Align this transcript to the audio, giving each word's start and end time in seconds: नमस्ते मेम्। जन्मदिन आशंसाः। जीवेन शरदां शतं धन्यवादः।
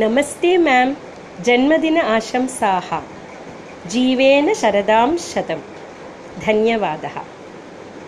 नमस्ते 0.00 0.56
मेम्। 0.56 0.94
जन्मदिन 1.42 2.00
आशंसाः। 2.00 3.02
जीवेन 3.88 4.54
शरदां 4.54 5.16
शतं 5.16 5.58
धन्यवादः। 6.46 7.37